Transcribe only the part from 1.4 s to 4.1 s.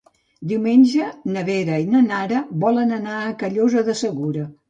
Vera i na Nara volen anar a Callosa de